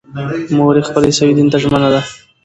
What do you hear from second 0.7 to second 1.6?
یې خپل عیسوي دین ته